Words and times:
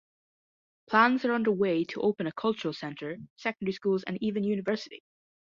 Plans 0.89 1.23
are 1.25 1.33
underway 1.35 1.83
to 1.83 2.01
open 2.01 2.25
a 2.25 2.31
cultural 2.31 2.73
center, 2.73 3.17
secondary 3.37 3.73
schools 3.73 4.03
and 4.05 4.17
even 4.19 4.43
university. 4.43 5.03